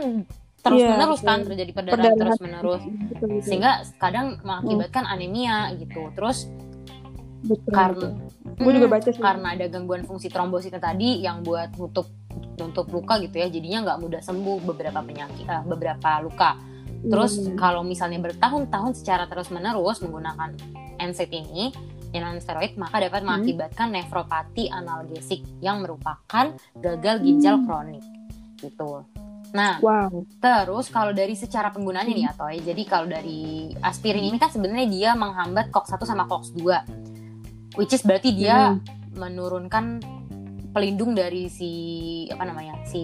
[0.59, 2.19] terus Iya, menerus kan terjadi perdarahan Perdarahan.
[2.19, 3.43] terus menerus Betul, betul.
[3.43, 6.09] sehingga kadang mengakibatkan anemia gitu.
[6.13, 6.47] Terus
[7.43, 8.09] betul, karena.
[8.59, 9.21] Gue juga Hmm, baca sih.
[9.21, 12.09] karena ada gangguan fungsi trombositnya tadi yang buat nutup
[12.59, 16.59] nutup luka gitu ya, jadinya nggak mudah sembuh beberapa penyakit, eh, beberapa luka.
[17.01, 17.55] Terus Hmm.
[17.55, 20.59] kalau misalnya bertahun-tahun secara terus-menerus menggunakan
[20.99, 21.71] NSAID ini
[22.11, 23.39] yang non steroid maka dapat Hmm.
[23.39, 27.67] mengakibatkan nefropati analgesik yang merupakan gagal ginjal Hmm.
[27.67, 28.03] kronik
[28.59, 29.07] gitu.
[29.49, 30.27] Nah, Wow.
[30.37, 35.11] terus kalau dari secara penggunaannya nih atau jadi kalau dari aspirin ini kan sebenarnya dia
[35.15, 36.85] menghambat COX-1 sama COX-2.
[37.75, 38.81] Which is berarti dia Hmm.
[39.13, 39.85] menurunkan
[40.71, 41.71] pelindung dari si
[42.31, 42.79] apa namanya?
[42.85, 43.03] si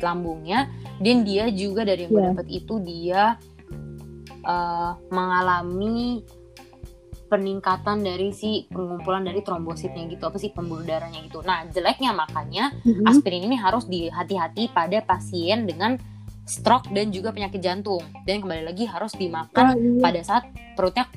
[0.00, 0.66] lambungnya
[0.98, 2.30] dan dia juga dari yang gue Iya.
[2.32, 3.22] dapat itu dia
[4.44, 6.20] eh, mengalami
[7.26, 11.40] peningkatan dari si pengumpulan dari trombositnya gitu apa sih pembuluh darahnya gitu.
[11.40, 13.08] Nah, jeleknya makanya Mhm.
[13.08, 15.96] aspirin ini harus dihati-hati pada pasien dengan
[16.44, 19.98] stroke dan juga penyakit jantung dan kembali lagi harus dimakan Oh, iya.
[19.98, 20.44] pada saat
[20.76, 21.08] perutnya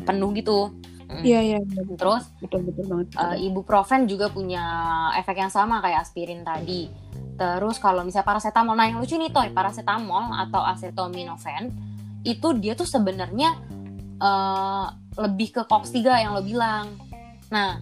[0.00, 0.72] penuh gitu.
[1.12, 1.22] Mm.
[1.22, 1.82] Iya, iya, iya.
[1.94, 3.06] Terus betul betul banget.
[3.12, 4.64] eh, ibuprofen juga punya
[5.14, 6.88] efek yang sama kayak aspirin tadi.
[7.32, 11.68] Terus kalau misalnya paracetamol, nah yang lucu nih toy paracetamol atau acetaminophen
[12.22, 13.60] itu dia tuh sebenarnya
[14.16, 14.86] eh,
[15.18, 16.96] lebih ke COX 3 yang lo bilang.
[17.50, 17.76] Nah,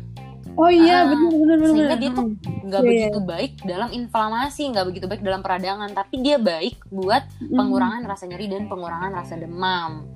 [0.57, 1.69] oh iya, ah, benar benar benar.
[1.71, 2.25] sehingga dia tuh
[2.67, 2.99] nggak Iya, iya.
[3.07, 8.27] begitu baik dalam inflamasi, nggak begitu baik dalam peradangan, tapi dia baik buat pengurangan rasa
[8.27, 10.09] nyeri dan pengurangan rasa demam.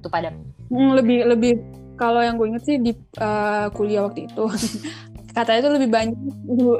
[0.00, 0.34] Itu pada
[0.68, 1.52] Hmm, lebih lebih
[1.98, 4.44] kalau yang gue inget sih di uh, kuliah waktu itu
[5.36, 6.18] katanya tuh lebih banyak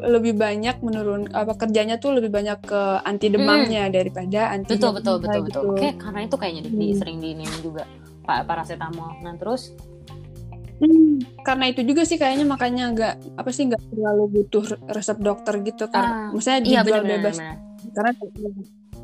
[0.09, 5.16] lebih banyak menurun apa kerjanya tuh lebih banyak ke anti demamnya daripada anti betul betul
[5.20, 5.59] betul gitu.
[5.62, 5.74] betul.
[5.74, 6.98] Oke, karena itu kayaknya di, di- Hmm.
[6.98, 7.83] sering diinin juga
[8.24, 9.18] pak paracetamol.
[9.20, 9.74] Nah terus
[10.78, 15.59] Hmm, karena itu juga sih kayaknya makanya nggak apa sih nggak terlalu butuh resep dokter
[15.66, 17.57] gitu Ah, karena misalnya iya dijual benar bebas benar.
[17.90, 18.11] karena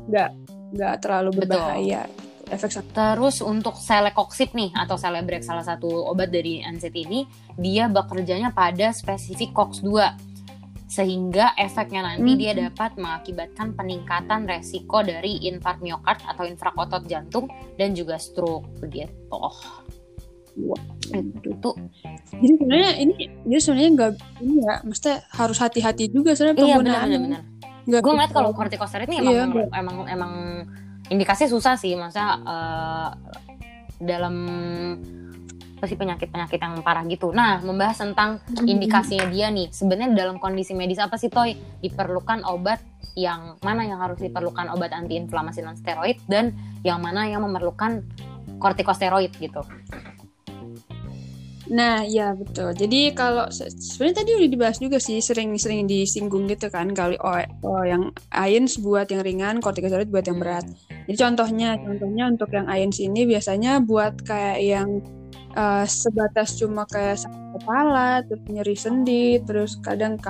[0.07, 0.29] nggak
[0.71, 1.51] nggak terlalu Betul.
[2.49, 7.25] Efek samping Terus untuk celecoxib nih atau Celebrex salah satu obat dari NSAID ini
[7.57, 9.89] dia bekerjanya pada spesifik COX-2
[10.85, 12.39] sehingga efeknya nanti Hmm.
[12.39, 18.69] dia dapat mengakibatkan peningkatan resiko dari infark miokard atau infrak otot jantung dan juga stroke
[18.79, 19.11] begitu.
[20.55, 20.79] Wah.
[21.11, 21.75] Itu
[22.31, 27.07] jadi sebenarnya ini jadi sebenarnya nggak ini ya mesti harus hati-hati juga sebenarnya iya penggunaan
[27.11, 27.43] benar-benar.
[27.85, 30.33] Nggak Gue ngeliat kalau kortikosteroid ini Iya, emang, emang emang
[31.09, 33.09] indikasinya susah sih, masa eh,
[34.01, 34.35] dalam
[35.75, 37.35] apa sih penyakit-penyakit yang parah gitu.
[37.35, 42.79] Nah, membahas tentang indikasinya dia nih, sebenarnya dalam kondisi medis apa sih Toy diperlukan obat
[43.15, 48.03] yang mana yang harus diperlukan obat antiinflamasi non steroid dan yang mana yang memerlukan
[48.59, 49.61] kortikosteroid gitu.
[51.65, 52.77] Nah, ya betul.
[52.77, 57.41] Jadi kalau se- sebenarnya tadi udah dibahas juga sih, sering-sering disinggung gitu kan, kalau oh,
[57.65, 60.65] oh, yang ions buat yang ringan, kortikosteroid buat yang berat.
[61.09, 64.89] Jadi contohnya, contohnya untuk yang ions ini biasanya buat kayak yang
[65.57, 70.21] eh, sebatas cuma kayak sakit kepala, terus nyeri sendi, terus kadang.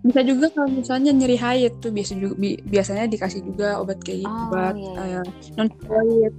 [0.00, 4.24] Bisa juga kalau misalnya nyeri haid tuh biasa juga bi- biasanya dikasih juga obat kayak
[4.24, 5.20] gitu, Oh, obat iya, iya.
[5.56, 6.34] non steroid.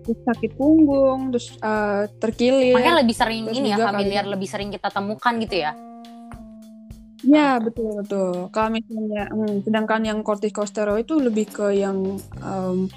[0.00, 2.76] Terus sakit punggung, terus eh, terkilir.
[2.76, 5.72] Makanya lebih sering Terus ini ya familiar lebih sering kita temukan gitu ya.
[7.20, 8.48] Ya betul betul.
[8.48, 12.88] Kalau misalnya, hmm, sedangkan yang kortikosteroid itu lebih ke yang em,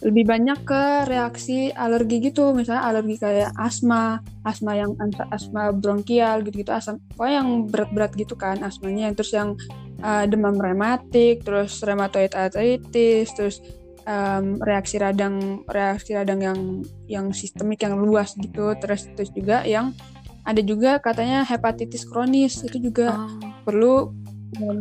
[0.00, 6.40] lebih banyak ke reaksi alergi gitu, misalnya alergi kayak asma, asma yang as- asma bronkial
[6.40, 9.54] gitu-gitu, asam, pokoknya yang berat-berat gitu kan asmanya, terus yang
[10.00, 13.60] eh, demam rematik, terus rheumatoid arthritis, terus
[14.10, 16.58] em, reaksi radang reaksi radang yang
[17.06, 19.94] yang sistemik yang luas gitu, terus terus juga yang
[20.42, 23.28] ada juga katanya hepatitis kronis itu juga Oh.
[23.62, 23.94] perlu
[24.58, 24.78] um,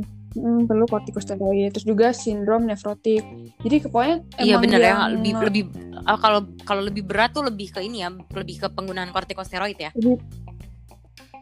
[0.65, 3.26] perlu kortikosteroid terus juga sindrom nefrotik
[3.60, 5.63] jadi pokoknya Iya benar ya lebih lebih
[6.06, 9.92] ah, kalau kalau lebih berat tuh lebih ke ini ya lebih ke penggunaan kortikosteroid ya.
[9.98, 10.22] lebih-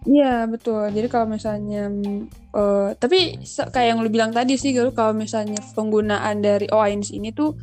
[0.07, 1.91] iya betul jadi kalau misalnya
[2.55, 7.35] eh, tapi kayak yang lu bilang tadi sih Galuh, kalau misalnya penggunaan dari OINS ini
[7.35, 7.53] tuh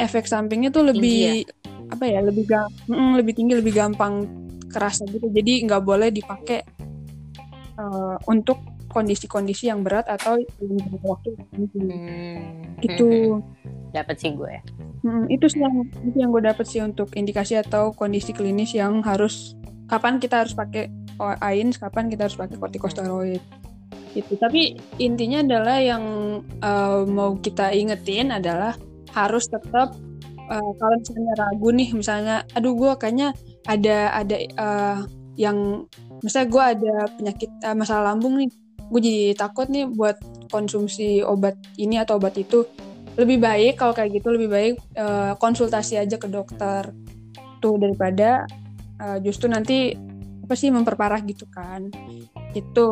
[0.00, 1.44] efek sampingnya tuh lebih
[1.88, 4.24] apa ya lebih ga- mm, lebih tinggi lebih gampang
[4.68, 6.60] kerasa gitu jadi nggak boleh dipakai
[7.78, 10.40] eh, untuk kondisi-kondisi yang berat atau
[11.04, 11.30] waktu.
[11.52, 12.80] Hmm.
[12.80, 13.38] gitu
[13.92, 14.54] Dapat sih gue.
[15.00, 19.00] Hmm, itu sih yang itu yang gue dapet sih untuk indikasi atau kondisi klinis yang
[19.04, 19.54] harus
[19.88, 23.42] kapan kita harus pakai AINS, kapan kita harus pakai kortikosteroid.
[24.14, 24.32] Gitu.
[24.40, 26.04] Tapi intinya adalah yang
[26.44, 28.76] eh, mau kita ingetin adalah
[29.16, 29.96] harus tetap
[30.48, 33.34] eh, kalau misalnya ragu nih, misalnya, aduh gue kayaknya
[33.66, 34.98] ada ada eh,
[35.40, 35.88] yang
[36.22, 38.50] misalnya gue ada penyakit eh, masalah lambung nih,
[38.88, 40.16] gue jadi takut nih buat
[40.48, 42.64] konsumsi obat ini atau obat itu
[43.18, 46.94] lebih baik kalau kayak gitu lebih baik eh, konsultasi aja ke dokter
[47.58, 48.46] tuh daripada
[48.98, 49.94] eh, justru nanti
[50.40, 51.92] apa sih memperparah gitu kan
[52.50, 52.86] itu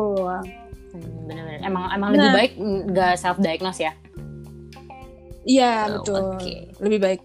[0.87, 1.59] Hmm, bener-bener.
[1.61, 2.33] Emang emang lebih Nah.
[2.33, 2.51] baik
[2.87, 3.93] nggak self diagnose ya.
[5.43, 6.53] iya Oh, betul oke.
[6.79, 7.19] lebih baik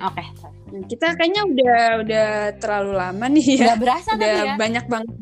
[0.00, 0.22] Oke.
[0.68, 4.54] Nah, kita kayaknya udah udah terlalu lama nih ya Nggak berasa udah tadi ya.
[4.56, 5.14] banyak banget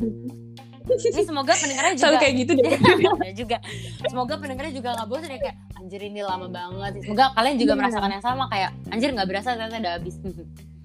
[0.86, 2.70] Ini semoga pendengarnya juga Selalu kayak gitu deh.
[3.26, 3.56] Ya juga.
[4.06, 6.92] Semoga pendengarnya juga nggak bosan ya kayak anjir ini lama banget.
[7.02, 7.80] Semoga kalian juga Iya.
[7.82, 10.14] merasakan yang sama kayak anjir nggak berasa ternyata udah habis.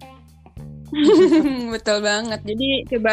[1.74, 2.40] Betul banget.
[2.44, 3.12] Jadi coba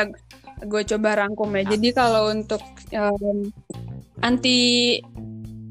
[0.63, 1.65] gue coba rangkum ya.
[1.75, 3.51] Jadi kalau untuk em,
[4.23, 4.99] anti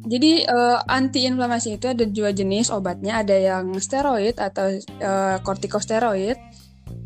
[0.08, 3.20] jadi eh, anti inflamasi itu ada dua jenis obatnya.
[3.20, 6.40] Ada yang steroid atau eh, kortikosteroid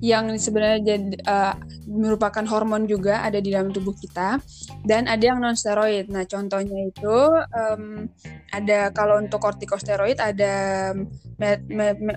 [0.02, 4.42] yang sebenarnya jadi, eh, merupakan hormon juga ada di dalam tubuh kita
[4.82, 6.10] dan ada yang non steroid.
[6.10, 7.18] Nah contohnya itu
[7.54, 8.10] em,
[8.50, 10.92] ada kalau untuk kortikosteroid ada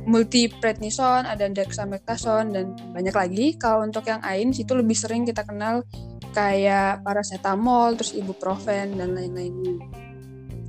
[0.08, 2.66] multiprednison, ada dexamethasone dan
[2.96, 3.46] banyak lagi.
[3.60, 5.84] Kalau untuk yang AINS itu lebih sering kita kenal
[6.32, 9.76] kayak paracetamol, terus ibuprofen dan lain-lainnya.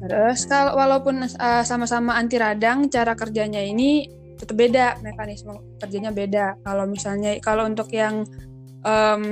[0.06, 6.60] Terus kalau walaupun uh, sama-sama anti radang, cara kerjanya ini tetap beda, mekanisme kerjanya beda.
[6.64, 8.28] Kalau misalnya kalau untuk yang
[8.84, 9.24] em,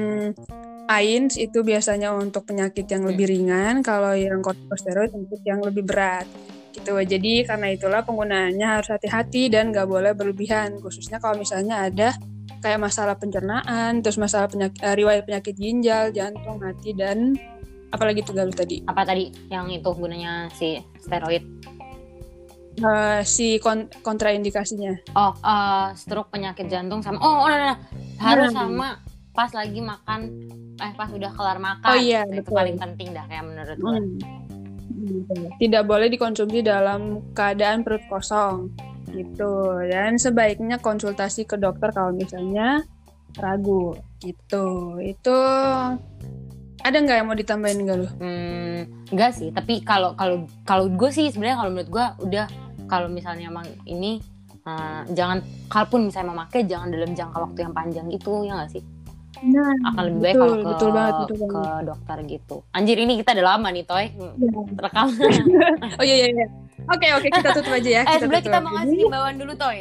[0.88, 6.28] AINS itu biasanya untuk penyakit yang lebih ringan, kalau yang kortikosteroid untuk yang lebih berat
[6.74, 6.98] gitu.
[6.98, 12.18] Jadi karena itulah penggunaannya harus hati-hati dan nggak boleh berlebihan, khususnya kalau misalnya ada
[12.60, 17.36] kayak masalah pencernaan, terus masalah penyakit, eh, riwayat penyakit ginjal, jantung, hati dan
[17.94, 21.46] apalagi Galuh tadi Apa tadi yang itu gunanya si steroid?
[22.74, 25.14] Eh, si kon- kontraindikasinya.
[25.14, 27.78] Oh, eh, stroke penyakit jantung sama oh, oh nah, nah, nah.
[28.18, 28.58] harus Hmm.
[28.58, 28.88] sama
[29.34, 30.20] pas lagi makan
[30.78, 31.90] eh pas udah kelar makan.
[31.90, 32.58] Oh iya, itu betul.
[32.58, 33.94] paling penting dah kayak menurut gue.
[33.94, 35.48] Hmm.
[35.62, 38.74] Tidak boleh dikonsumsi dalam keadaan perut kosong
[39.14, 42.82] gitu dan sebaiknya konsultasi ke dokter kalau misalnya
[43.38, 45.38] ragu gitu itu
[46.84, 48.08] ada nggak yang mau ditambahin nggak lu?
[48.20, 52.46] Hmm, enggak sih, tapi kalau kalau kalau gue sih sebenarnya kalau menurut gue udah
[52.94, 54.22] kalau misalnya emang ini
[54.64, 58.72] eh, jangan kalaupun misalnya mau pakai jangan dalam jangka waktu yang panjang gitu ya nggak
[58.72, 58.84] sih
[59.44, 61.84] Nah, akan lebih baik betul, kalau ke betul banget, betul ke banget.
[61.84, 64.32] dokter gitu anjir ini kita udah lama nih toy Iya.
[64.78, 65.08] rekam
[66.00, 66.48] Oh iya iya iya.
[66.86, 68.02] Oke oke kita tutup aja ya.
[68.06, 68.62] eh kita tutup.
[68.62, 69.78] mau ngasih himbauan dulu toy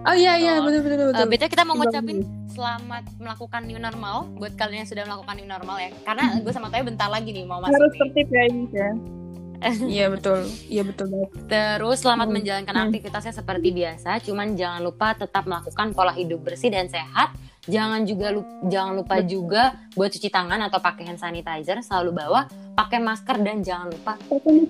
[0.00, 0.64] Oh iya iya Oh.
[0.64, 1.26] betul betul betul.
[1.28, 5.76] Betul kita mau ngucapin selamat melakukan new normal buat kalian yang sudah melakukan new normal
[5.76, 8.90] ya karena gue sama toy bentar lagi nih mau masuk harus tertib ya ini ya.
[9.60, 11.30] Iya betul, iya betul banget.
[11.46, 12.34] Terus selamat Hmm.
[12.40, 12.84] menjalankan Hmm.
[12.88, 17.36] aktivitasnya seperti biasa, cuman jangan lupa tetap melakukan pola hidup bersih dan sehat.
[17.68, 19.28] Jangan juga lu- jangan lupa Betul.
[19.28, 24.16] juga buat cuci tangan atau pakai hand sanitizer selalu bawa, pakai masker dan jangan lupa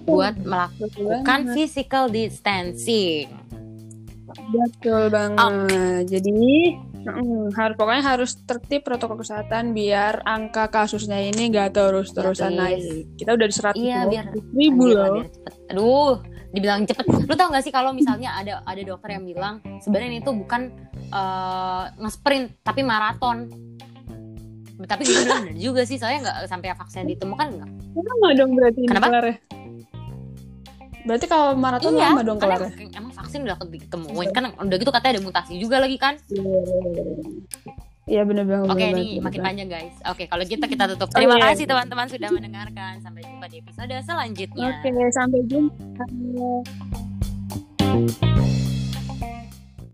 [0.02, 3.30] buat melakukan Betul physical distancing.
[4.50, 6.10] Betul banget.
[6.10, 12.58] Jadi mm, harus pokoknya harus tertib protokol kesehatan biar angka kasusnya ini nggak terus-terusan Ya,
[12.58, 12.80] naik.
[13.14, 15.14] Kita udah di seratus Iya, biar- ribu loh.
[15.16, 15.52] biar cepet.
[15.70, 16.14] Aduh,
[16.50, 17.06] dibilang cepet.
[17.24, 20.62] Lu tau gak sih kalau misalnya ada ada dokter yang bilang sebenarnya ini tuh bukan
[21.10, 23.48] eh, nge-sprint tapi maraton.
[24.80, 27.70] Tapi gue bilang bener juga sih, soalnya nggak sampai vaksin ditemukan nggak?
[27.94, 29.06] Lama dong berarti ini Kenapa?
[29.06, 29.36] kelarnya.
[31.06, 32.72] Berarti kalau maraton iya, lama dong kelarnya.
[32.76, 36.14] emang, emang vaksin udah ditemuin kan udah gitu katanya ada mutasi juga lagi kan.
[38.10, 38.74] Iya bener banget.
[38.74, 39.94] Oke, ini banget, makin panjang guys.
[40.10, 41.14] Oke, kalau kita kita tutup.
[41.14, 41.46] Terima Oke.
[41.46, 42.98] kasih teman-teman sudah mendengarkan.
[42.98, 44.82] Sampai jumpa di episode selanjutnya.
[44.82, 46.04] Oke, sampai jumpa.